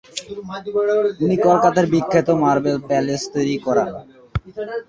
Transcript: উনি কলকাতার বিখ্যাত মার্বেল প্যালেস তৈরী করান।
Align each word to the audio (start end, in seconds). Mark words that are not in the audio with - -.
উনি 1.23 1.35
কলকাতার 1.47 1.85
বিখ্যাত 1.93 2.27
মার্বেল 2.43 2.77
প্যালেস 2.87 3.21
তৈরী 3.33 3.55
করান। 3.65 3.89